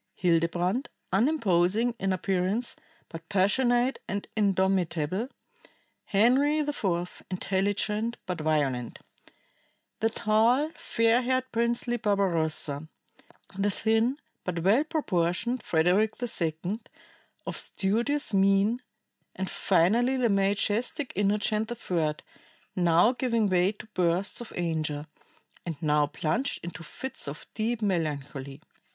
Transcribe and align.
Hildebrand, 0.15 0.89
unimposing 1.13 1.93
in 1.99 2.11
appearance, 2.11 2.75
but 3.07 3.29
passionate 3.29 3.99
and 4.07 4.27
indomitable; 4.35 5.27
Henry 6.05 6.57
IV, 6.57 7.21
intelligent, 7.29 8.17
but 8.25 8.41
violent; 8.41 8.97
the 9.99 10.09
tall, 10.09 10.71
fair 10.75 11.21
haired, 11.21 11.51
princely 11.51 11.97
Barbarossa; 11.97 12.87
the 13.55 13.69
thin, 13.69 14.17
but 14.43 14.63
well 14.63 14.83
proportioned, 14.83 15.61
Frederick 15.61 16.15
II, 16.19 16.79
of 17.45 17.59
studious 17.59 18.33
mien; 18.33 18.81
and 19.35 19.47
finally 19.51 20.17
the 20.17 20.29
majestic 20.29 21.13
Innocent 21.15 21.69
III, 21.71 22.15
now 22.75 23.11
giving 23.11 23.49
way 23.49 23.73
to 23.73 23.85
bursts 23.93 24.41
of 24.41 24.51
anger, 24.55 25.05
and 25.63 25.79
now 25.79 26.07
plunged 26.07 26.59
into 26.63 26.81
fits 26.83 27.27
of 27.27 27.45
deep 27.53 27.83
melancholy. 27.83 28.61